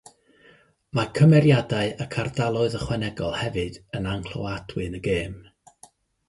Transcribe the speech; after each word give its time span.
Mae 0.99 1.09
cymeriadau 1.17 1.91
ac 2.05 2.17
ardaloedd 2.23 2.77
ychwanegol 2.79 3.37
hefyd 3.43 3.79
yn 4.01 4.09
anghloadwy 4.15 4.89
yn 4.91 4.99
y 5.03 5.05
gêm. 5.11 5.39